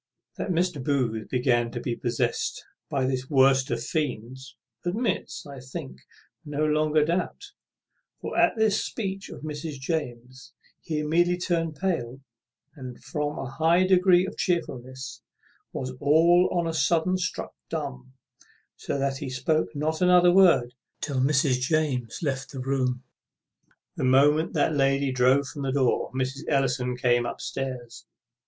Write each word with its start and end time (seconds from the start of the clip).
That 0.35 0.49
Mr. 0.49 0.83
Booth 0.83 1.29
began 1.29 1.69
to 1.69 1.79
be 1.79 1.95
possessed 1.95 2.65
by 2.89 3.05
this 3.05 3.29
worst 3.29 3.69
of 3.69 3.83
fiends, 3.83 4.55
admits, 4.83 5.45
I 5.45 5.59
think, 5.59 5.99
no 6.43 6.65
longer 6.65 7.05
doubt; 7.05 7.43
for 8.19 8.35
at 8.35 8.55
this 8.57 8.83
speech 8.83 9.29
of 9.29 9.41
Mrs. 9.43 9.73
James 9.79 10.53
he 10.81 10.97
immediately 10.97 11.37
turned 11.37 11.75
pale, 11.75 12.19
and, 12.73 12.99
from 13.03 13.37
a 13.37 13.45
high 13.45 13.85
degree 13.85 14.25
of 14.25 14.37
chearfulness, 14.37 15.21
was 15.71 15.91
all 15.99 16.49
on 16.51 16.65
a 16.65 16.73
sudden 16.73 17.15
struck 17.19 17.53
dumb, 17.69 18.13
so 18.77 18.97
that 18.97 19.17
he 19.17 19.29
spoke 19.29 19.75
not 19.75 20.01
another 20.01 20.31
word 20.31 20.73
till 20.99 21.19
Mrs. 21.19 21.59
James 21.59 22.23
left 22.23 22.49
the 22.51 22.59
room. 22.59 23.03
The 23.97 24.03
moment 24.03 24.53
that 24.53 24.73
lady 24.73 25.11
drove 25.11 25.45
from 25.47 25.61
the 25.61 25.71
door 25.71 26.11
Mrs. 26.13 26.41
Ellison 26.47 26.97
came 26.97 27.27
up 27.27 27.39
stairs. 27.39 28.07